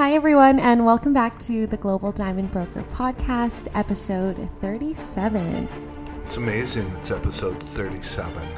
[0.00, 5.68] Hi, everyone, and welcome back to the Global Diamond Broker Podcast, episode 37.
[6.24, 6.86] It's amazing.
[6.96, 8.48] It's episode 37.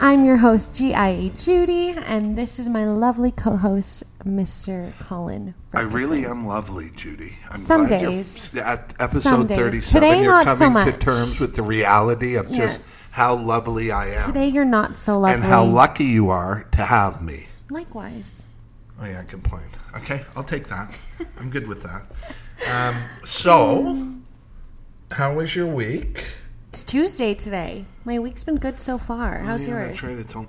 [0.00, 4.92] I'm your host, GIA Judy, and this is my lovely co host, Mr.
[4.98, 5.54] Colin.
[5.72, 7.36] I really am lovely, Judy.
[7.48, 8.52] I'm Some glad you're- days.
[8.56, 9.56] At episode Some days.
[9.56, 11.00] 37, Today, you're not so coming to much.
[11.00, 12.56] terms with the reality of Yeah.
[12.56, 12.80] just
[13.12, 15.34] how lovely I am Today, you're not so lovely.
[15.34, 17.46] and how lucky you are to have me.
[17.70, 18.48] Likewise.
[19.02, 19.78] Oh, yeah, good point.
[19.96, 20.98] Okay, I'll take that.
[21.38, 22.04] I'm good with that.
[22.70, 24.12] Um, so,
[25.10, 26.24] how was your week?
[26.68, 27.86] It's Tuesday today.
[28.04, 29.38] My week's been good so far.
[29.38, 29.88] How's yeah, yours?
[29.88, 30.18] That's right.
[30.18, 30.48] It's, on,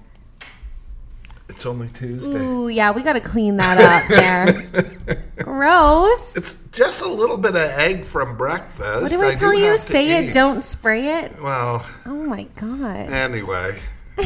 [1.48, 2.40] it's only Tuesday.
[2.40, 5.24] Ooh, yeah, we got to clean that up there.
[5.38, 6.36] Gross.
[6.36, 9.02] It's just a little bit of egg from breakfast.
[9.02, 9.78] what do I, do tell you?
[9.78, 10.34] Say it, eat.
[10.34, 11.42] don't spray it.
[11.42, 13.10] Well, Oh my god.
[13.10, 13.80] Anyway,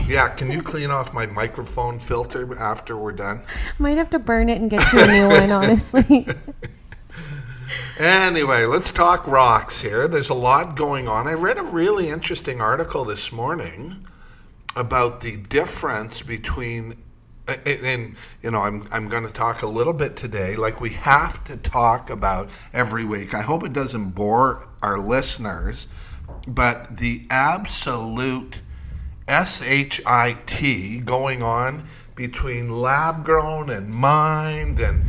[0.08, 3.42] yeah, can you clean off my microphone filter after we're done?
[3.80, 6.28] Might have to burn it and get you a new one, honestly.
[7.98, 10.08] Anyway, let's talk rocks here.
[10.10, 11.28] There's a lot going on.
[11.28, 14.06] I read a really interesting article this morning
[14.76, 16.98] about the difference between
[17.48, 21.44] and, you know I'm I'm going to talk a little bit today like we have
[21.46, 23.34] to talk about every week.
[23.34, 25.88] I hope it doesn't bore our listeners,
[26.48, 28.62] but the absolute
[29.28, 35.04] SHIT going on between lab grown and mined and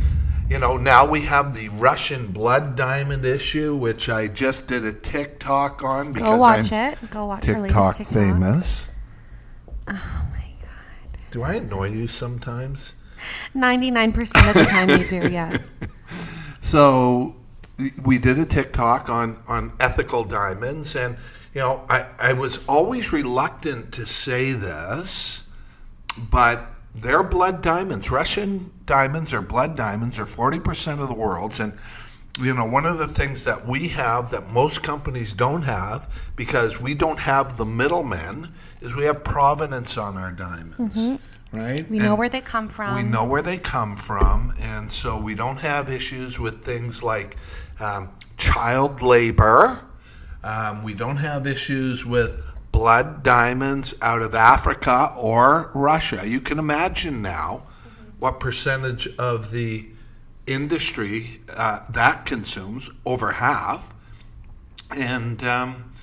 [0.49, 4.93] you know now we have the Russian blood diamond issue which I just did a
[4.93, 7.09] TikTok on because Go watch I'm it.
[7.11, 8.13] Go watch TikTok TikTok.
[8.13, 8.87] famous.
[9.87, 9.93] Oh
[10.31, 11.19] my god.
[11.31, 12.93] Do I annoy you sometimes?
[13.53, 15.55] Ninety-nine percent of the time you do, yeah.
[16.59, 17.35] So
[18.03, 21.15] we did a TikTok on on ethical diamonds, and
[21.53, 25.43] you know I I was always reluctant to say this,
[26.29, 28.09] but they're blood diamonds.
[28.11, 31.73] Russian diamonds or blood diamonds are forty percent of the world's, and
[32.39, 36.79] you know one of the things that we have that most companies don't have because
[36.81, 41.19] we don't have the middlemen is we have provenance on our diamonds.
[41.53, 41.89] Right?
[41.89, 42.95] We know And- where they come from.
[42.95, 47.37] we know where they come from, and so we don't have issues with things like
[47.79, 49.79] um, child labor.
[50.43, 56.21] Um, we don't have issues with blood diamonds out of Africa or Russia.
[56.25, 57.63] You can imagine now
[58.19, 59.87] what percentage of the
[60.45, 63.93] industry uh, that consumes, over half.
[64.95, 65.93] And um,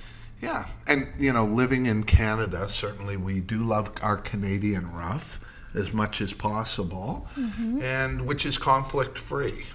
[0.41, 5.39] yeah, and you know, living in Canada, certainly we do love our Canadian rough
[5.73, 7.27] as much as possible,
[7.81, 9.65] and which is conflict free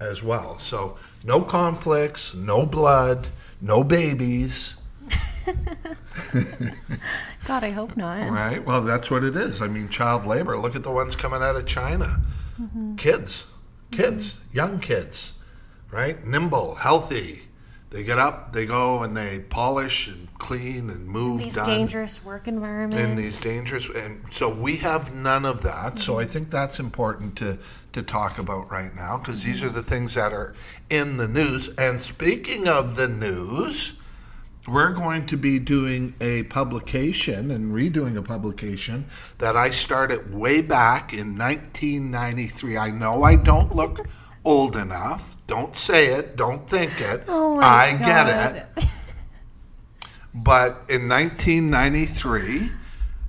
[0.00, 0.58] as well.
[0.58, 3.28] So no conflicts, no blood,
[3.62, 4.76] no babies.
[7.46, 8.28] God, I hope not.
[8.28, 8.64] Right.
[8.64, 9.62] Well, that's what it is.
[9.62, 10.56] I mean, child labor.
[10.56, 12.20] Look at the ones coming out of China.
[12.60, 12.96] Mm-hmm.
[12.96, 13.46] Kids,
[13.90, 14.56] kids, mm-hmm.
[14.56, 15.34] young kids,
[15.90, 16.24] right?
[16.24, 17.42] Nimble, healthy.
[17.92, 21.42] They get up, they go, and they polish and clean and move.
[21.42, 22.96] These done dangerous work environments.
[22.96, 25.98] in these dangerous, and so we have none of that.
[25.98, 27.58] So I think that's important to
[27.92, 29.68] to talk about right now because these mm-hmm.
[29.68, 30.54] are the things that are
[30.88, 31.68] in the news.
[31.76, 34.00] And speaking of the news,
[34.66, 39.04] we're going to be doing a publication and redoing a publication
[39.36, 42.78] that I started way back in 1993.
[42.78, 44.06] I know I don't look
[44.44, 45.36] old enough.
[45.46, 46.36] Don't say it.
[46.36, 47.24] Don't think it.
[47.28, 48.04] Oh I God.
[48.04, 48.86] get it.
[50.34, 52.70] But in 1993,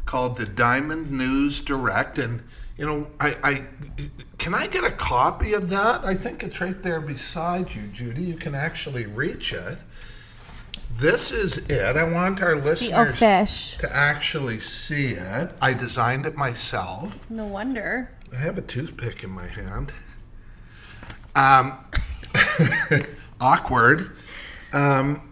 [0.06, 2.44] called the Diamond News Direct, and
[2.78, 3.66] you know, I, I
[4.38, 6.03] can I get a copy of that?
[6.03, 8.24] I think it's right there beside you, Judy.
[8.24, 9.78] You can actually reach it.
[10.91, 11.97] This is it.
[11.97, 13.78] I want our listeners fish.
[13.78, 15.51] to actually see it.
[15.62, 17.30] I designed it myself.
[17.30, 18.12] No wonder.
[18.31, 19.91] I have a toothpick in my hand.
[21.36, 21.78] Um,
[23.42, 24.12] awkward.
[24.72, 25.32] Um,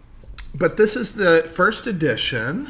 [0.53, 2.67] but this is the first edition.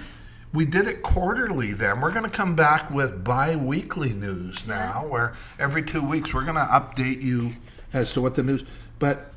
[0.53, 2.01] We did it quarterly then.
[2.01, 6.43] We're going to come back with bi weekly news now, where every two weeks we're
[6.43, 7.53] going to update you
[7.93, 8.63] as to what the news.
[8.99, 9.33] But,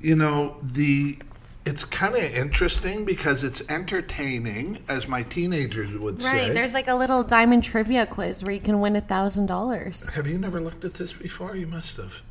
[0.00, 1.18] you know, the.
[1.66, 6.30] It's kind of interesting because it's entertaining, as my teenagers would Right.
[6.32, 6.44] say.
[6.46, 6.54] Right.
[6.54, 10.08] There's like a little diamond trivia quiz where you can win a thousand dollars.
[10.10, 11.56] Have you never looked at this before?
[11.56, 12.22] You must have.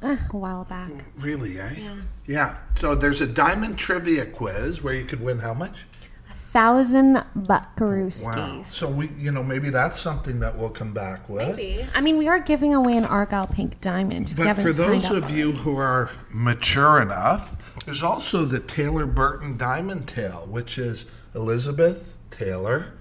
[0.00, 0.92] A while back.
[1.16, 1.74] Really, eh?
[1.76, 1.96] Yeah.
[2.26, 2.56] Yeah.
[2.78, 5.86] So there's a diamond trivia quiz where you could win how much?
[6.30, 8.58] A thousand buckarooskies.
[8.58, 8.62] Wow.
[8.62, 11.56] So we, you know, maybe that's something that we'll come back with.
[11.56, 11.84] Maybe.
[11.94, 14.32] I mean, we are giving away an Argyle Pink Diamond.
[14.36, 20.06] But for those of you who are mature enough, there's also the Taylor Burton Diamond
[20.06, 22.92] Tale, which is Elizabeth Taylor,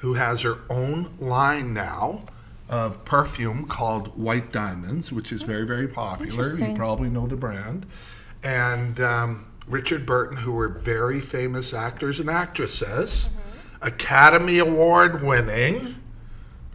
[0.00, 2.26] who has her own line now
[2.68, 6.52] of perfume called White Diamonds, which is very, very popular.
[6.54, 7.86] You probably know the brand.
[8.42, 13.30] And um, Richard Burton, who were very famous actors and actresses,
[13.82, 15.96] Academy Award winning.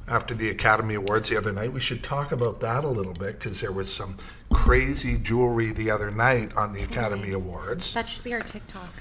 [0.07, 3.39] After the Academy Awards the other night, we should talk about that a little bit
[3.39, 4.17] because there was some
[4.51, 7.93] crazy jewelry the other night on the Academy Awards.
[7.93, 8.91] That should be our TikTok.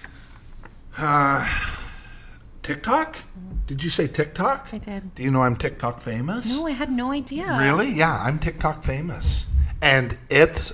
[2.63, 3.17] TikTok?
[3.67, 4.69] Did you say TikTok?
[4.73, 5.15] I did.
[5.15, 6.49] Do you know I'm TikTok famous?
[6.49, 7.57] No, I had no idea.
[7.59, 7.91] Really?
[7.91, 9.47] Yeah, I'm TikTok famous.
[9.81, 10.73] And it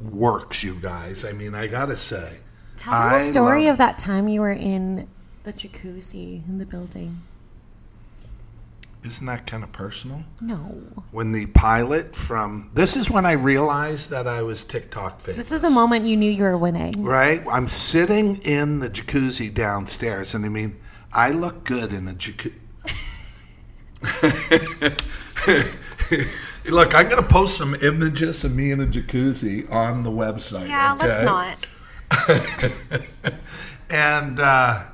[0.00, 1.24] works, you guys.
[1.24, 2.38] I mean, I gotta say.
[2.76, 5.08] Tell me I the story love- of that time you were in
[5.44, 7.22] the jacuzzi in the building.
[9.04, 10.24] Isn't that kind of personal?
[10.40, 10.82] No.
[11.12, 12.70] When the pilot from.
[12.74, 15.36] This is when I realized that I was TikTok famous.
[15.36, 17.04] This is the moment you knew you were winning.
[17.04, 17.42] Right?
[17.50, 20.76] I'm sitting in the jacuzzi downstairs, and I mean,
[21.12, 22.54] I look good in a jacuzzi.
[26.70, 30.68] look, I'm going to post some images of me in a jacuzzi on the website.
[30.68, 31.66] Yeah, let's not.
[33.90, 34.84] And uh,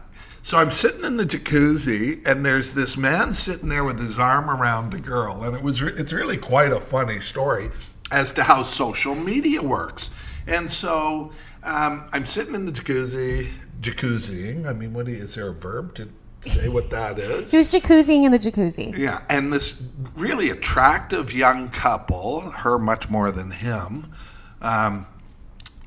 [0.43, 4.49] so I'm sitting in the jacuzzi, and there's this man sitting there with his arm
[4.49, 7.70] around the girl, and it was re- it's really quite a funny story
[8.11, 10.11] as to how social media works.
[10.46, 11.32] And so
[11.64, 13.50] um, I'm sitting in the jacuzzi,
[13.85, 14.67] jacuzziing.
[14.67, 16.09] I mean, what do you, is there a verb to
[16.43, 17.51] say what that is?
[17.51, 18.97] He was jacuzziing in the jacuzzi.
[18.97, 19.81] Yeah, and this
[20.17, 24.13] really attractive young couple, her much more than him,
[24.61, 25.07] um,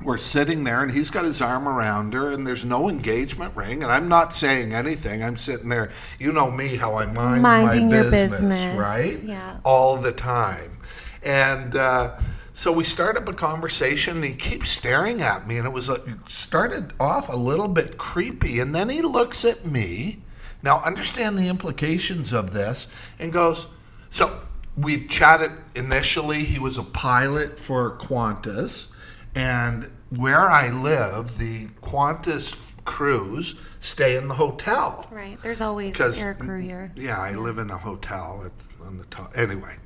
[0.02, 3.82] were sitting there, and he's got his arm around her, and there's no engagement ring,
[3.82, 5.24] and I'm not saying anything.
[5.24, 5.90] I'm sitting there.
[6.20, 9.20] You know me, how I mind Minding my your business, business, right?
[9.24, 9.58] yeah.
[9.64, 10.78] All the time,
[11.24, 11.76] and.
[11.76, 12.16] Uh,
[12.58, 15.88] so we start up a conversation, and he keeps staring at me, and it was
[15.88, 20.22] like, started off a little bit creepy, and then he looks at me.
[20.64, 22.88] Now, understand the implications of this,
[23.20, 23.68] and goes,
[24.10, 24.40] So
[24.76, 26.38] we chatted initially.
[26.38, 28.88] He was a pilot for Qantas,
[29.36, 35.06] and where I live, the Qantas crews stay in the hotel.
[35.12, 35.40] Right.
[35.42, 36.90] There's always air crew here.
[36.96, 39.38] Yeah, I live in a hotel at, on the top.
[39.38, 39.76] Anyway,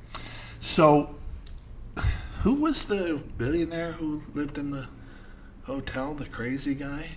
[0.57, 1.15] so
[2.43, 4.87] who was the billionaire who lived in the
[5.63, 6.13] hotel?
[6.13, 7.11] The crazy guy.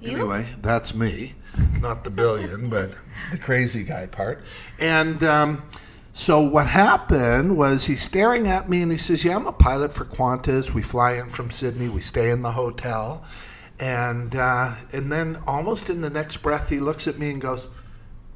[0.00, 0.10] You?
[0.10, 1.34] Anyway, that's me,
[1.80, 2.90] not the billion, but
[3.30, 4.44] the crazy guy part.
[4.80, 5.62] And um,
[6.12, 9.92] so what happened was he's staring at me and he says, "Yeah, I'm a pilot
[9.92, 10.74] for Qantas.
[10.74, 11.88] We fly in from Sydney.
[11.88, 13.24] We stay in the hotel."
[13.78, 17.68] And uh, and then almost in the next breath, he looks at me and goes,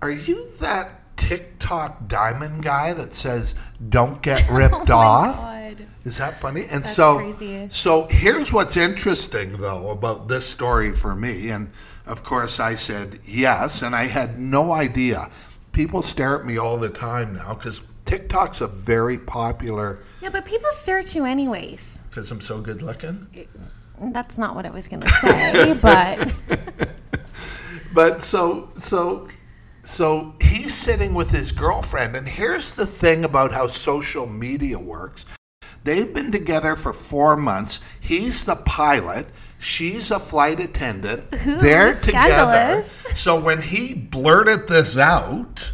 [0.00, 3.56] "Are you that TikTok diamond guy that says
[3.88, 5.86] don't get ripped Oh off?" God.
[6.04, 6.62] Is that funny?
[6.62, 7.68] And That's so, crazy.
[7.68, 11.70] so here's what's interesting though about this story for me, and
[12.06, 15.28] of course I said yes, and I had no idea.
[15.72, 20.44] People stare at me all the time now because TikTok's a very popular Yeah, but
[20.44, 22.00] people stare at you anyways.
[22.08, 23.26] because I'm so good looking.
[24.00, 26.32] That's not what I was going to say, but
[27.92, 29.26] But so so
[29.82, 35.26] so he's sitting with his girlfriend, and here's the thing about how social media works.
[35.84, 37.80] They've been together for four months.
[38.00, 39.26] He's the pilot.
[39.58, 41.24] She's a flight attendant.
[41.46, 42.98] Ooh, They're scandalous.
[42.98, 43.16] together.
[43.16, 45.72] So when he blurted this out,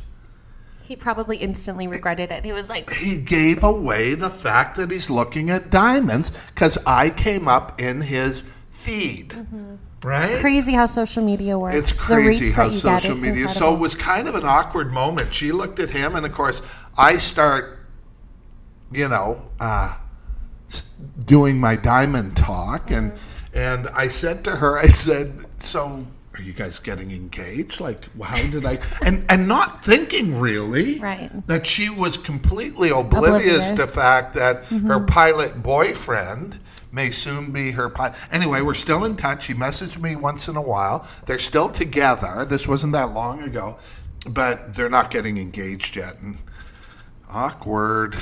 [0.83, 2.45] he probably instantly regretted it.
[2.45, 7.11] He was like, he gave away the fact that he's looking at diamonds because I
[7.11, 9.31] came up in his feed.
[9.31, 9.77] Mm-hmm.
[10.05, 10.41] Right?
[10.41, 11.75] crazy how social media works.
[11.75, 13.49] It's crazy how get, social it's media.
[13.49, 15.35] So it was kind of an awkward moment.
[15.35, 16.63] She looked at him, and of course,
[16.97, 17.76] I start,
[18.93, 19.97] you know, uh,
[21.25, 23.59] doing my diamond talk, and Mm-hmm.
[23.59, 27.81] and I said to her, I said, "So, are you guys getting engaged?
[27.81, 31.31] Like, how did I?" And and not thinking really, Right.
[31.47, 33.71] that she was completely oblivious, to Oblivious.
[33.73, 36.59] the fact that her pilot boyfriend
[36.93, 38.15] may soon be her pilot.
[38.33, 39.47] Anyway, we're still in touch.
[39.47, 41.07] He messaged me once in a while.
[41.27, 42.45] They're still together.
[42.47, 43.77] This wasn't that long ago,
[44.29, 46.19] but they're not getting engaged yet.
[46.23, 46.39] And
[47.31, 48.17] awkward.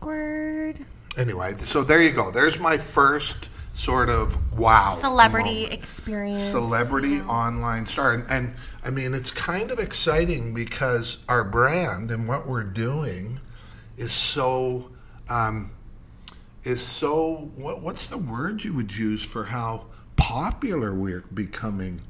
[0.00, 2.30] Awkward Anyway, so there you go.
[2.30, 5.72] There's my first sort of wow celebrity moment.
[5.72, 6.42] experience.
[6.42, 7.26] celebrity yeah.
[7.28, 8.52] online star and, and
[8.84, 13.38] i mean it's kind of exciting because our brand and what we're doing
[13.96, 14.90] is so
[15.30, 15.70] um,
[16.64, 22.00] is so what, what's the word you would use for how popular we're becoming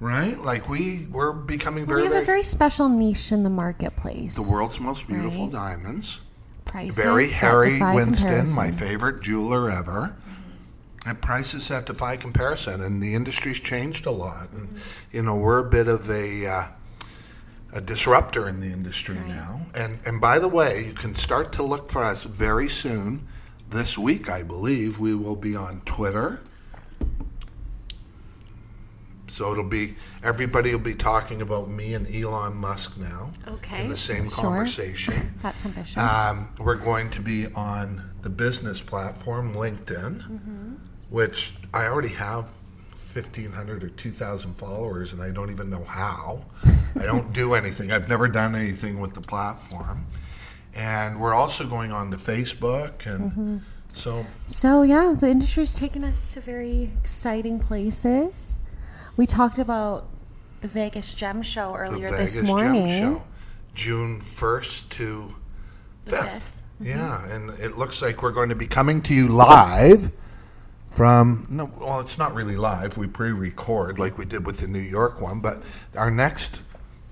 [0.00, 3.50] right like we we're becoming very, we have very, a very special niche in the
[3.50, 4.34] marketplace.
[4.34, 5.52] the world's most beautiful Right.
[5.52, 6.20] diamonds
[6.74, 10.16] Prices very Harry Winston, my favorite jeweler ever.
[11.06, 14.50] And prices that defy comparison, and the industry's changed a lot.
[14.50, 14.80] And
[15.12, 16.66] you know, we're a bit of a uh,
[17.74, 19.60] a disruptor in the industry now.
[19.72, 23.28] And and by the way, you can start to look for us very soon.
[23.70, 26.40] This week, I believe, we will be on Twitter.
[29.34, 33.82] So it'll be everybody will be talking about me and Elon Musk now Okay.
[33.82, 34.44] in the same Sure.
[34.44, 35.34] conversation.
[35.42, 35.98] That's ambitious.
[35.98, 40.74] Um, we're going to be on the business platform LinkedIn, Mm-hmm.
[41.10, 42.44] which I already have
[43.12, 46.44] 1,500 or 2,000 followers, and I don't even know how.
[47.00, 47.90] I don't do anything.
[47.90, 50.06] I've never done anything with the platform.
[50.74, 53.56] And we're also going on to Facebook, and Mm-hmm.
[53.94, 58.54] so So yeah, the industry's taken us to very exciting places.
[59.16, 60.08] We talked about
[60.60, 62.88] the Vegas Gem Show the earlier Vegas this morning.
[62.88, 63.22] Gem Show,
[63.74, 65.34] June 1st to
[66.06, 66.26] The 5th.
[66.26, 66.52] 5th.
[66.82, 66.86] Mm-hmm.
[66.86, 70.10] Yeah, and it looks like we're going to be coming to you live
[70.86, 72.96] from no well it's not really live.
[72.96, 75.62] We pre-record like we did with the New York one, but
[75.96, 76.62] our next,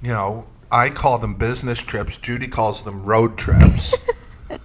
[0.03, 3.97] you know, I call them business trips, Judy calls them road trips.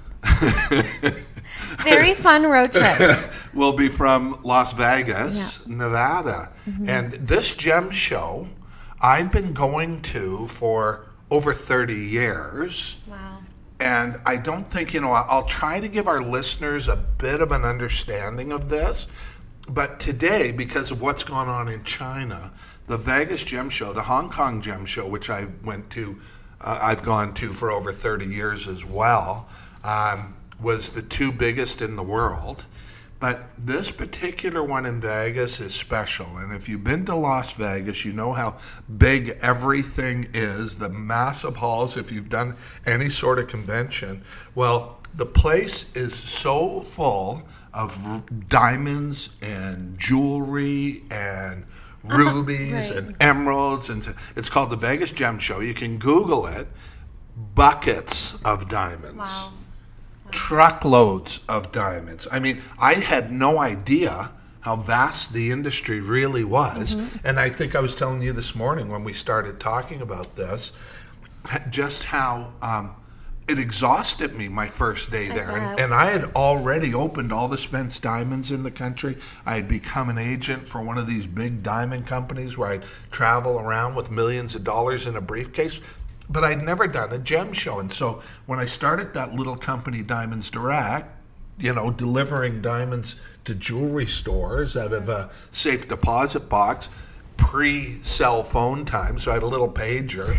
[1.83, 3.29] Very fun road trips.
[3.53, 6.51] will be from Las Vegas, Nevada.
[6.85, 8.47] And this gem show
[9.01, 12.97] I've been going to for over 30 years.
[13.07, 13.39] wow.
[13.79, 17.51] And I don't think, you know, I'll try to give our listeners a bit of
[17.51, 19.07] an understanding of this.
[19.69, 22.51] But today, because of what's gone on in China,
[22.87, 26.19] the Vegas Gem Show, the Hong Kong Gem Show, which I went to,
[26.61, 29.47] uh, I've gone to for over 30 years as well,
[29.83, 32.65] um, was the two biggest in the world.
[33.19, 36.37] But this particular one in Vegas is special.
[36.37, 38.57] And if you've been to Las Vegas, you know how
[38.97, 42.55] big everything is the massive halls, if you've done
[42.85, 44.23] any sort of convention.
[44.53, 47.41] Well, the place is so full
[47.73, 51.65] of r- diamonds and jewelry and
[52.03, 52.91] rubies right.
[52.91, 53.89] and emeralds.
[53.89, 55.59] And it's called the Vegas Gem Show.
[55.59, 56.67] You can Google it
[57.55, 59.53] buckets of diamonds Wow.
[60.31, 62.27] Truckloads of diamonds.
[62.31, 64.31] I mean, I had no idea
[64.61, 66.95] how vast the industry really was.
[67.23, 70.73] And I think I was telling you this morning when we started talking about this,
[71.69, 72.93] just how um,
[73.47, 75.55] it exhausted me my first day there.
[75.55, 79.17] And, and I had already opened all the Spence diamonds in the country.
[79.45, 83.59] I had become an agent for one of these big diamond companies where I'd travel
[83.59, 85.79] around with millions of dollars in a briefcase.
[86.29, 87.79] But I'd never done a gem show.
[87.79, 91.13] And so when I started that little company, Diamonds Direct,
[91.57, 93.15] you know, delivering diamonds
[93.45, 96.89] to jewelry stores out of a safe deposit box,
[97.37, 99.17] pre cell phone time.
[99.17, 100.35] So I had a little pager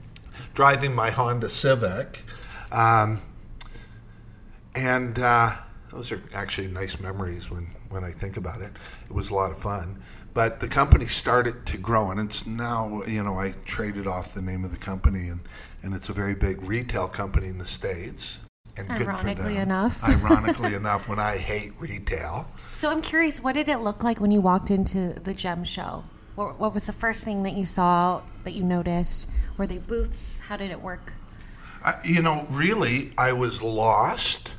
[0.54, 2.20] driving my Honda Civic.
[2.72, 3.20] Um,
[4.74, 5.50] and uh,
[5.90, 8.72] those are actually nice memories when, when I think about it.
[9.08, 10.00] It was a lot of fun.
[10.40, 14.40] But the company started to grow, and it's now, you know, I traded off the
[14.40, 15.40] name of the company, and,
[15.82, 18.40] and it's a very big retail company in the States.
[18.78, 19.64] And good for Ironically them.
[19.64, 20.02] enough.
[20.08, 22.48] Ironically enough, when I hate retail.
[22.74, 26.04] So I'm curious, what did it look like when you walked into the Gem Show?
[26.36, 29.28] What, what was the first thing that you saw that you noticed?
[29.58, 30.38] Were they booths?
[30.38, 31.12] How did it work?
[31.84, 34.54] I, you know, really, I was lost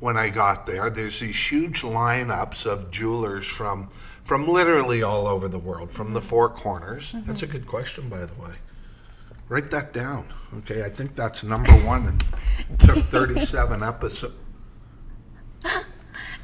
[0.00, 0.90] when I got there.
[0.90, 3.90] There's these huge lineups of jewelers from
[4.24, 7.14] from literally all over the world, from the four corners.
[7.26, 8.54] That's a good question, by the way.
[9.48, 10.26] Write that down.
[10.58, 14.34] Okay, I think that's number one and took 37 episodes.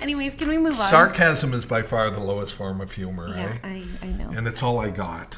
[0.00, 0.88] Anyways, can we move on?
[0.90, 3.60] Sarcasm is by far the lowest form of humor, yeah, right?
[3.64, 4.30] I, I know.
[4.30, 5.36] and it's all I got.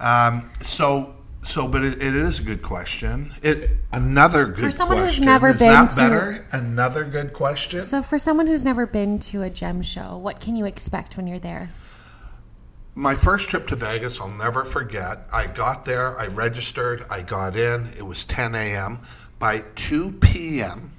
[0.00, 1.14] Um, so,
[1.46, 3.32] so, but it, it is a good question.
[3.42, 5.24] It another good for someone who's question.
[5.24, 6.46] never is been that to- better?
[6.52, 7.80] Another good question.
[7.80, 11.26] So, for someone who's never been to a gem show, what can you expect when
[11.26, 11.70] you're there?
[12.96, 15.28] My first trip to Vegas, I'll never forget.
[15.32, 17.88] I got there, I registered, I got in.
[17.96, 19.00] It was 10 a.m.
[19.38, 20.92] By 2 p.m.,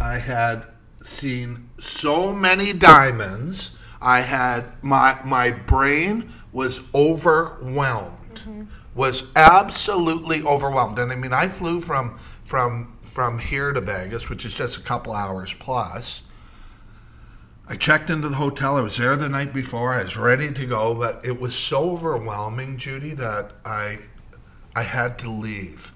[0.00, 0.66] I had
[1.02, 3.76] seen so many diamonds.
[4.00, 8.68] I had my my brain was overwhelmed.
[8.94, 10.98] Was absolutely overwhelmed.
[11.00, 14.80] And I mean, I flew from from from here to Vegas, which is just a
[14.80, 16.22] couple hours plus.
[17.68, 18.76] I checked into the hotel.
[18.76, 19.94] I was there the night before.
[19.94, 23.98] I was ready to go, but it was so overwhelming, Judy, that I
[24.76, 25.92] I had to leave.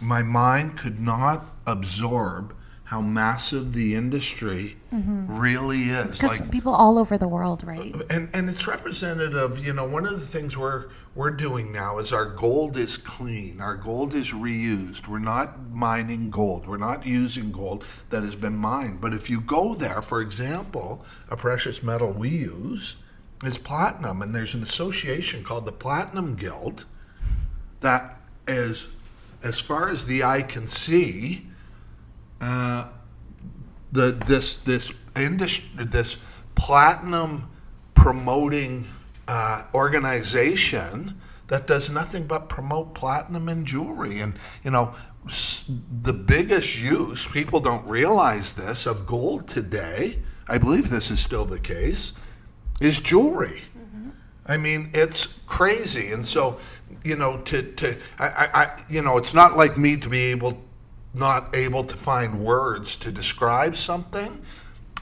[0.00, 2.54] My mind could not absorb
[2.88, 5.38] how massive the industry mm-hmm.
[5.38, 6.16] really is.
[6.16, 7.94] Because people all over the world, right?
[8.08, 9.64] and and it's representative.
[9.64, 13.60] You know, one of the things we're we're doing now is our gold is clean.
[13.60, 15.06] Our gold is reused.
[15.06, 16.66] We're not mining gold.
[16.66, 19.02] We're not using gold that has been mined.
[19.02, 22.96] But if you go there, for example, a precious metal we use
[23.44, 26.86] is platinum, and there's an association called the Platinum Guild
[27.80, 28.88] that is,
[29.42, 31.47] as far as the eye can see,
[32.40, 32.88] uh,
[33.92, 36.18] the this this industry this
[36.54, 37.48] platinum
[37.94, 38.86] promoting
[39.26, 44.20] uh, organization that does nothing but promote platinum and jewelry.
[44.20, 44.94] And you know
[45.26, 45.64] s-
[46.02, 50.18] the biggest use people don't realize this of gold today
[50.48, 52.14] i believe this is still the case
[52.80, 53.62] is jewelry.
[54.46, 56.58] I mean, it's crazy, and so
[57.04, 60.22] you know, to to I, I, I you know, it's not like me to be
[60.30, 60.62] able,
[61.14, 64.42] not able to find words to describe something,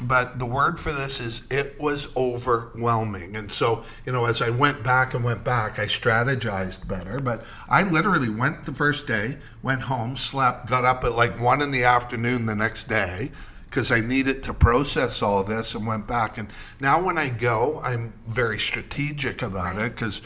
[0.02, 4.50] but the word for this is it was overwhelming, and so you know, as I
[4.50, 7.18] went back and went back, I strategized better.
[7.18, 11.62] But I literally went the first day, went home, slept, got up at like one
[11.62, 13.30] in the afternoon the next day
[13.64, 16.38] because I needed to process all this and went back.
[16.38, 16.48] And
[16.80, 20.22] now when I go, I'm very strategic about it because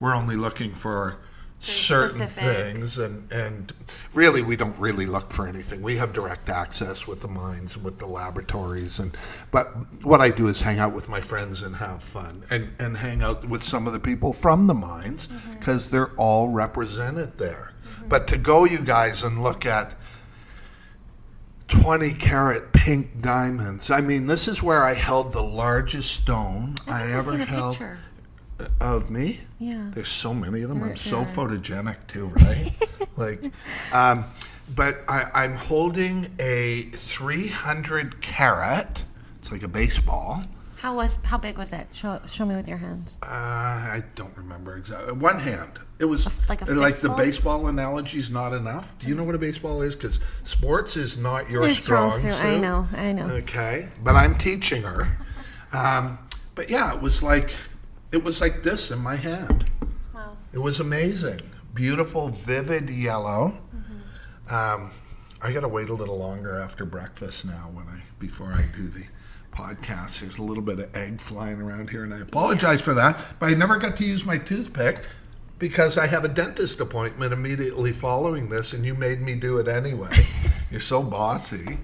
[0.00, 1.18] we're only looking for
[1.64, 2.42] certain specific.
[2.42, 3.72] things and and
[4.14, 7.84] really we don't really look for anything we have direct access with the mines and
[7.84, 9.16] with the laboratories and
[9.52, 9.66] but
[10.02, 13.22] what i do is hang out with my friends and have fun and and hang
[13.22, 15.28] out with some of the people from the mines
[15.58, 17.72] because they're all represented there
[18.08, 19.94] but to go you guys and look at
[21.68, 23.90] 20 carat pink diamonds.
[23.90, 27.98] I mean, this is where I held the largest stone I, I've ever held picture.
[28.80, 29.40] Of me.
[29.58, 29.90] Yeah.
[29.92, 30.80] There's so many of them.
[30.80, 32.70] There- I'm so photogenic too, right?
[33.16, 33.52] like,
[33.92, 34.24] um,
[34.74, 39.04] but I, I'm holding a 300 carat.
[39.38, 40.42] It's like a baseball.
[40.78, 41.86] How was how big was it?
[41.92, 43.20] Show show me with your hands.
[43.22, 45.12] Uh, I don't remember exactly.
[45.12, 45.78] One hand.
[46.00, 48.92] It was like a like the baseball analogy is not enough.
[48.98, 49.94] Do you know what a baseball is?
[49.94, 52.40] Because sports is not your Your strong, strong suit.
[52.40, 53.26] suit, I know, I know.
[53.28, 55.06] Okay, but I'm teaching her.
[55.72, 56.18] Um,
[56.56, 57.52] but yeah, it was like
[58.12, 59.70] it was like this in my hand.
[60.14, 60.36] Wow.
[60.52, 61.40] It was amazing,
[61.74, 63.58] beautiful, vivid yellow.
[63.74, 64.54] Mm-hmm.
[64.54, 64.90] Um,
[65.40, 68.86] I got to wait a little longer after breakfast now when I before I do
[68.86, 69.06] the
[69.52, 70.20] podcast.
[70.20, 73.18] There's a little bit of egg flying around here, and I apologize for that.
[73.40, 75.02] But I never got to use my toothpick
[75.58, 79.68] because I have a dentist appointment immediately following this, and you made me do it
[79.68, 80.12] anyway.
[80.72, 81.78] You're so bossy.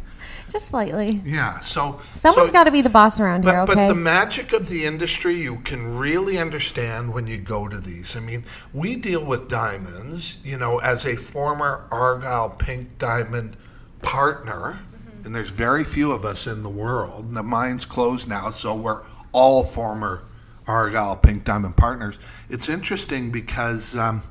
[0.48, 1.20] Just slightly.
[1.26, 1.60] Yeah.
[1.60, 4.70] So Someone's so- got to be the boss around but, here, but the magic of
[4.70, 8.16] the industry you can really understand when you go to these.
[8.16, 13.58] I mean, we deal with diamonds, you know, as a former Argyle Pink Diamond
[14.00, 14.80] partner,
[15.22, 17.34] and there's very few of us in the world.
[17.34, 20.22] The mine's closed now, so we're all former
[20.66, 22.18] Argyle Pink Diamond partners.
[22.48, 23.96] It's interesting because.
[23.96, 24.22] Um,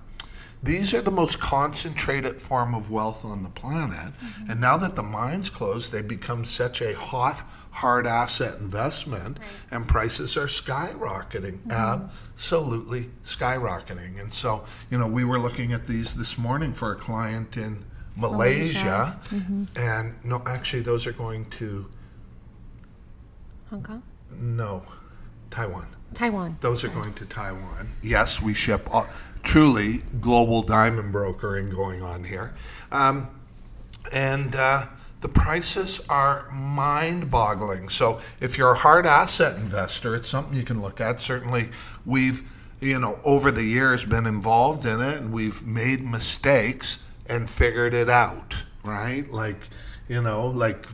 [0.68, 4.14] these are the most concentrated form of wealth on the planet.
[4.14, 4.52] Mm-hmm.
[4.52, 9.38] And now that the mine's closed, they become such a hot, hard asset investment,
[9.72, 11.60] and prices are skyrocketing.
[11.68, 12.10] Mm-hmm.
[12.34, 14.20] Absolutely skyrocketing.
[14.20, 17.86] And so, you know, we were looking at these this morning for a client in
[18.18, 19.20] Malaysia.
[19.30, 19.64] Mm-hmm.
[19.78, 21.88] And no, actually, those are going to,
[23.70, 24.04] Hong Kong?
[24.38, 24.84] no,
[25.50, 25.97] Taiwan.
[26.14, 26.58] Taiwan.
[26.62, 27.92] Those are going to Taiwan.
[28.02, 29.08] Yes, we ship all,
[29.44, 32.54] truly global diamond brokering going on here.
[32.92, 33.30] Um,
[34.14, 34.88] and uh,
[35.22, 37.90] the prices are mind boggling.
[37.90, 41.20] So if you're a hard asset investor, it's something you can look at.
[41.20, 41.70] Certainly,
[42.06, 42.44] we've,
[42.80, 47.94] you know, over the years been involved in it and we've made mistakes and figured
[47.94, 49.30] it out, right?
[49.32, 49.60] Like,
[50.08, 50.86] you know, like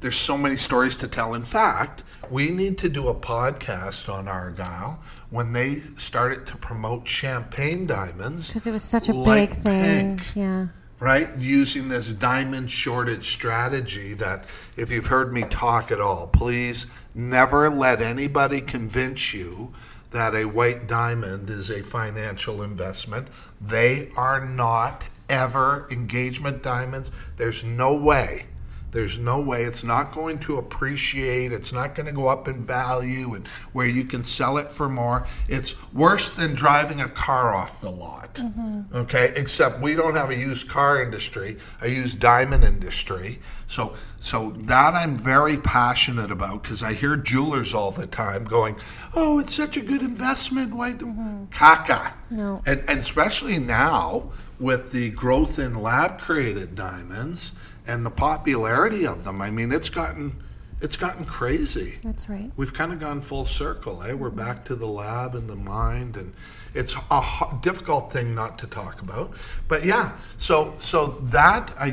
[0.00, 1.34] there's so many stories to tell.
[1.34, 7.06] In fact, we need to do a podcast on Argyle when they started to promote
[7.08, 8.48] champagne diamonds.
[8.48, 10.16] Because it was such a like big thing.
[10.18, 10.66] pink, Yeah.
[11.00, 11.28] right?
[11.38, 14.44] Using this diamond shortage strategy that,
[14.76, 19.72] if you've heard me talk at all, please never let anybody convince you
[20.10, 23.28] that a white diamond is a financial investment.
[23.60, 27.10] They are not ever engagement diamonds.
[27.36, 28.46] There's no way.
[28.90, 31.52] There's no way it's not going to appreciate.
[31.52, 34.88] It's not going to go up in value and where you can sell it for
[34.88, 35.26] more.
[35.46, 38.34] It's worse than driving a car off the lot.
[38.34, 38.96] Mm-hmm.
[38.96, 43.40] Okay, except we don't have a used car industry, a used diamond industry.
[43.66, 48.76] So, so that I'm very passionate about because I hear jewelers all the time going,
[49.14, 51.48] "Oh, it's such a good investment." Why, caca.
[51.50, 52.36] Mm-hmm.
[52.36, 52.62] No.
[52.66, 57.52] And, and especially now with the growth in lab created diamonds
[57.88, 59.42] and the popularity of them.
[59.42, 60.42] I mean, it's gotten
[60.80, 61.98] it's gotten crazy.
[62.04, 62.52] That's right.
[62.56, 64.04] We've kind of gone full circle.
[64.04, 64.12] Eh?
[64.12, 66.32] We're back to the lab and the mind, and
[66.72, 69.32] it's a difficult thing not to talk about.
[69.66, 71.90] But yeah, so so that I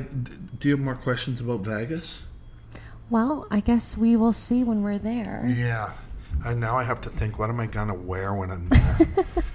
[0.59, 0.67] do.
[0.69, 2.21] You have more questions about Vegas?
[3.09, 5.45] Well, I guess we will see when we're there.
[5.47, 5.93] Yeah.
[6.43, 9.25] And now I have to think, what am I gonna wear when I'm there?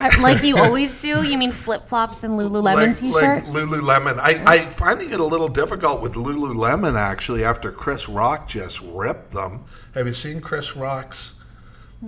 [0.00, 1.26] Like you always do.
[1.28, 3.52] You mean flip flops and Lululemon like, t-shirts?
[3.52, 4.20] Like Lululemon.
[4.20, 9.32] I, I'm finding it a little difficult with Lululemon actually after Chris Rock just ripped
[9.32, 9.64] them.
[9.94, 11.34] Have you seen Chris Rock's?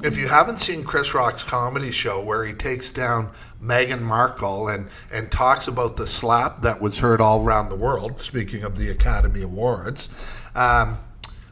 [0.04, 4.88] If you haven't seen Chris Rock's comedy show where he takes down Meghan Markle and,
[5.10, 8.88] and talks about the slap that was heard all around the world, speaking of the
[8.90, 10.08] Academy Awards,
[10.54, 10.96] um,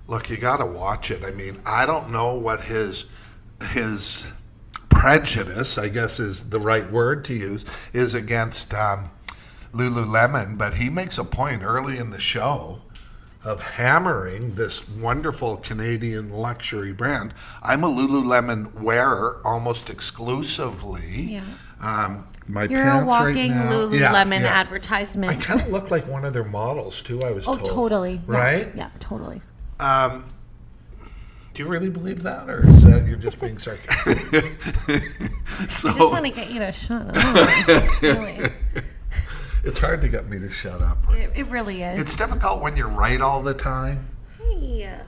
[0.06, 1.24] look, you got to watch it.
[1.24, 3.06] I mean, I don't know what his
[3.72, 4.28] his
[4.88, 9.10] prejudice, I guess is the right word to use, is against um,
[9.72, 12.80] Lululemon, but he makes a point early in the show
[13.44, 17.32] of hammering this wonderful Canadian luxury brand.
[17.62, 21.32] I'm a Lululemon wearer almost exclusively.
[21.32, 21.40] Yeah.
[21.80, 24.58] Um, my You're a right walking now- Lululemon Yeah, yeah.
[25.30, 27.22] I kind of look like one of their models too.
[27.22, 27.68] I was oh, told.
[27.68, 28.14] totally.
[28.28, 28.36] Yeah.
[28.36, 28.72] Right?
[28.74, 29.40] Yeah, totally.
[29.78, 30.24] Um,
[31.58, 34.24] do you really believe that, or is that you're just being sarcastic?
[35.68, 38.00] so I just want to get you to shut up.
[38.00, 38.38] really.
[39.64, 40.98] it's hard to get me to shut up.
[41.10, 42.00] It, it really is.
[42.00, 44.06] It's difficult when you're right all the time.
[44.38, 45.00] hey.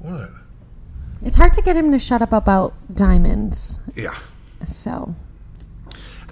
[0.00, 0.30] What?
[1.22, 3.78] It's hard to get him to shut up about diamonds.
[3.94, 4.16] Yeah.
[4.66, 5.14] So,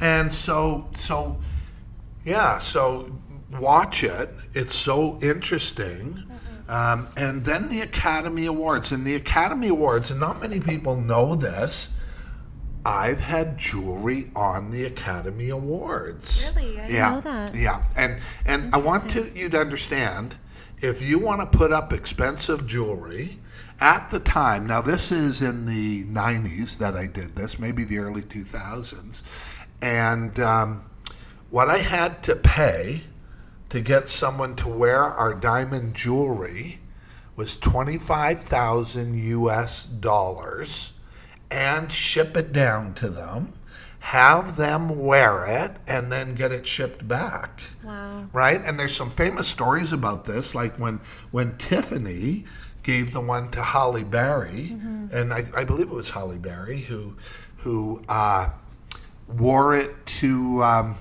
[0.00, 1.38] And so, so,
[2.24, 2.58] yeah.
[2.58, 3.16] So,
[3.52, 4.30] watch it.
[4.52, 6.14] It's so interesting.
[6.14, 6.49] Mm-hmm.
[6.70, 8.92] Um, and then the Academy Awards.
[8.92, 11.90] And the Academy Awards, and not many people know this.
[12.86, 16.50] I've had jewelry on the Academy Awards.
[16.54, 16.80] Really?
[16.80, 17.54] I yeah, know that.
[17.54, 20.36] Yeah, and and I want to you to understand
[20.78, 23.38] if you want to put up expensive jewelry
[23.80, 24.66] at the time.
[24.66, 29.24] Now this is in the '90s that I did this, maybe the early 2000s,
[29.82, 30.84] and um,
[31.50, 33.02] what I had to pay
[33.70, 36.80] to get someone to wear our diamond jewelry
[37.36, 40.92] was 25,000 US dollars
[41.50, 43.52] and ship it down to them,
[44.00, 47.60] have them wear it, and then get it shipped back.
[47.82, 48.26] wow.
[48.32, 48.60] Right?
[48.64, 52.44] And there's some famous stories about this, like when when Tiffany
[52.82, 54.76] gave the one to Halle Berry,
[55.12, 57.16] and I, I believe it was Halle Berry who
[57.58, 58.48] who uh,
[59.28, 60.96] wore it to um,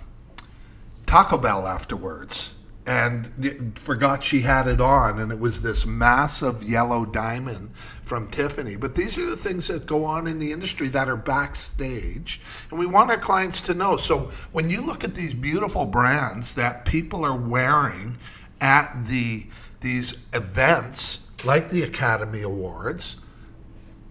[1.05, 2.53] Taco Bell afterwards
[2.89, 7.71] and forgot she had it on and it was this massive yellow diamond
[8.02, 8.78] from Tiffany.
[8.78, 12.80] But these are the things that go on in the industry that are backstage and
[12.80, 13.95] we want our clients to know.
[13.95, 18.17] So when you look at these beautiful brands that people are wearing
[18.60, 19.45] at the
[19.82, 23.21] these events like the Academy Awards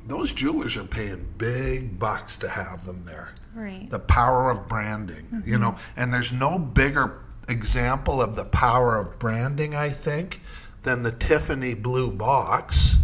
[0.06, 3.34] those jewelers are paying big bucks to have them there.
[3.56, 3.90] Right.
[3.90, 5.62] the power of branding you mm-hmm.
[5.62, 10.40] know and there's no bigger example of the power of branding i think
[10.82, 12.96] than the tiffany blue box.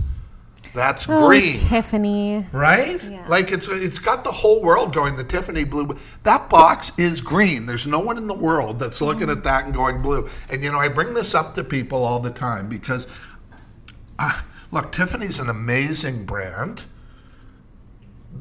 [0.74, 1.54] That's Oh, green.
[1.56, 2.46] Tiffany.
[2.52, 3.02] right?
[3.04, 3.24] Yeah.
[3.28, 5.96] like it's it's got the whole world going the tiffany blue.
[6.22, 7.66] That box is green.
[7.66, 10.28] There's no one in the world that's looking at that and going blue.
[10.50, 13.06] And you know i bring this up to people all the time because
[14.18, 14.40] uh,
[14.72, 16.84] look tiffany's an amazing brand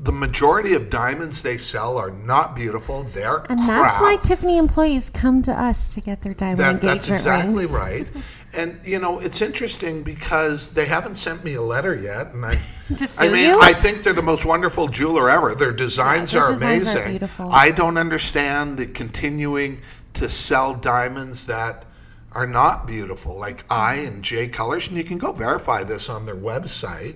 [0.01, 3.67] the majority of diamonds they sell are not beautiful they're And crap.
[3.67, 7.65] that's why Tiffany employees come to us to get their diamond That, engagement that's exactly
[7.65, 7.71] rings.
[7.71, 8.08] right.
[8.56, 12.56] And you know, it's interesting because they haven't sent me a letter yet, and I.
[13.19, 13.60] I mean, you?
[13.62, 15.56] I think they're the most wonderful jeweler ever.
[15.56, 17.12] Their designs their are designs are amazing.
[17.13, 17.49] beautiful.
[17.51, 19.82] I don't understand the continuing
[20.15, 21.86] to sell diamonds that
[22.34, 26.25] are not beautiful, like I and J Colors, and you can go verify this on
[26.27, 27.15] their website.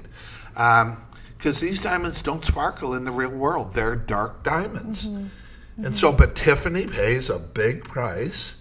[0.55, 0.97] Um,
[1.38, 5.17] Because these diamonds don't sparkle in the real world; they're dark diamonds, mm-hmm.
[5.17, 5.93] and mm-hmm.
[5.93, 6.12] so.
[6.12, 8.58] But Tiffany pays a big price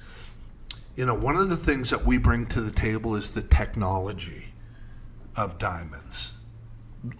[0.96, 4.46] you know, one of the things that we bring to the table is the technology
[5.36, 6.32] of diamonds.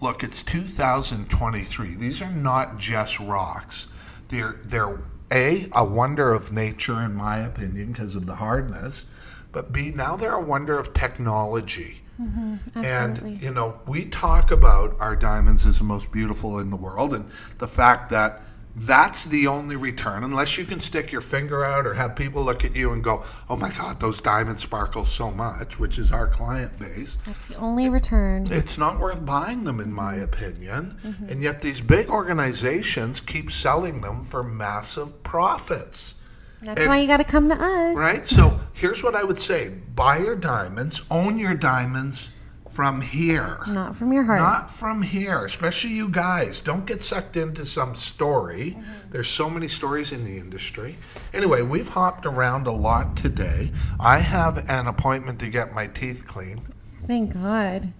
[0.01, 1.95] Look, it's 2023.
[1.95, 3.87] These are not just rocks.
[4.29, 4.99] They're they're
[5.31, 9.05] a a wonder of nature, in my opinion, because of the hardness.
[9.51, 12.01] But b now they're a wonder of technology.
[12.19, 13.33] Absolutely.
[13.33, 17.13] And you know, we talk about our diamonds as the most beautiful in the world,
[17.13, 18.41] and the fact that
[18.79, 22.63] that's the only return, unless you can stick your finger out or have people look
[22.63, 26.27] at you and go, "Oh my God, those diamonds sparkle so much," which is our
[26.27, 27.17] client base.
[27.25, 28.45] That's the only return.
[28.51, 30.97] It's not worth buying them, in my opinion.
[31.03, 31.29] Mm-hmm.
[31.29, 36.13] And yet, these big organizations keep selling them for massive profits.
[36.61, 37.97] That's and- why you got to come to us.
[37.97, 38.25] Right?
[38.25, 42.31] So here's what I would say buy your diamonds, own your diamonds
[42.69, 43.57] from here.
[43.67, 44.39] Not from your heart.
[44.39, 46.59] Not from here, especially you guys.
[46.59, 48.75] Don't get sucked into some story.
[48.77, 49.11] Mm-hmm.
[49.11, 50.97] There's so many stories in the industry.
[51.33, 53.71] Anyway, we've hopped around a lot today.
[53.99, 56.61] I have an appointment to get my teeth cleaned.
[57.07, 57.93] Thank God.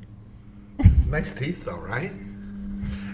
[1.07, 2.11] Nice teeth, though, right?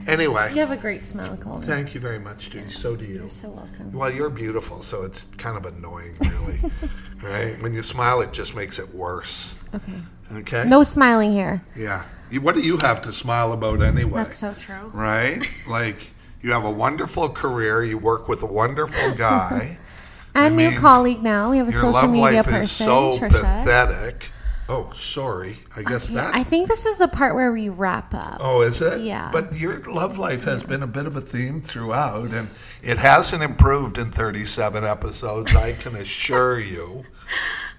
[0.07, 1.61] Anyway, You have a great smile, Colin.
[1.63, 2.69] thank you very much, Judy.
[2.69, 3.21] So do you.
[3.21, 3.91] You're so welcome.
[3.91, 6.59] Well, you're beautiful, so it's kind of annoying, really.
[7.21, 7.61] right?
[7.61, 9.55] When you smile, it just makes it worse.
[9.73, 9.93] Okay.
[10.35, 10.63] Okay?
[10.67, 11.63] No smiling here.
[11.75, 12.03] Yeah.
[12.31, 14.15] You, what do you have to smile about anyway?
[14.23, 14.89] That's so true.
[14.93, 15.49] right?
[15.67, 16.11] Like,
[16.41, 17.83] you have a wonderful career.
[17.83, 19.77] You work with a wonderful guy.
[20.35, 21.51] And new mean, colleague now.
[21.51, 22.09] We have a social media person.
[22.09, 23.29] Your social love media life person, is so Trisha.
[23.29, 24.31] pathetic.
[24.69, 25.57] Oh, sorry.
[25.75, 26.37] I guess Yeah, that's.
[26.37, 28.37] I think this is the part where we wrap up.
[28.39, 29.01] Oh, is it?
[29.01, 29.29] Yeah.
[29.31, 33.43] But your love life has been a bit of a theme throughout, and it hasn't
[33.43, 37.03] improved in 37 episodes, I can assure you.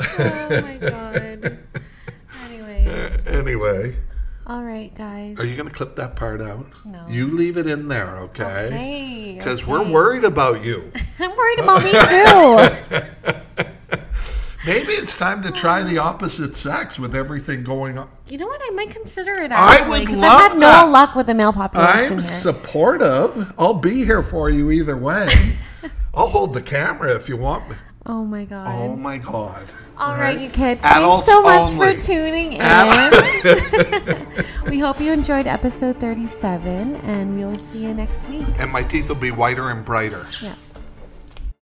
[0.18, 1.58] Oh my god.
[2.48, 3.96] Anyways, Anyway,
[4.46, 5.38] all right, guys.
[5.38, 6.66] are you going to clip that part out?
[6.84, 7.06] No.
[7.08, 8.66] You leave it in there, okay?
[8.66, 9.34] Okay.
[9.38, 9.70] Because okay.
[9.70, 10.90] we're worried about you.
[11.18, 11.92] I'm worried about me
[13.32, 13.40] too.
[14.66, 18.08] Maybe it's time to try the opposite sex with everything going on.
[18.28, 18.60] You know what?
[18.64, 20.86] I might consider it I would because love I've had that.
[20.86, 22.30] no luck with the male population I'm here.
[22.30, 23.52] supportive.
[23.58, 25.28] I'll be here for you either way.
[26.14, 27.76] I'll hold the camera if you want me.
[28.06, 28.68] oh my god.
[28.68, 29.64] Oh my God.
[29.96, 30.82] All right, you kids.
[30.84, 31.94] Adults Thanks so much only.
[31.96, 32.60] for tuning in.
[32.60, 34.26] Ad-
[34.70, 38.44] we hope you enjoyed episode 37, and we will see you next week.
[38.58, 40.26] and my teeth will be whiter and brighter.
[40.42, 40.54] Yeah.